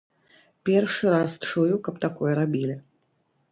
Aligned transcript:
Першы 0.69 1.05
раз 1.17 1.31
чую, 1.49 1.75
каб 1.89 2.01
такое 2.09 2.33
рабілі. 2.43 2.75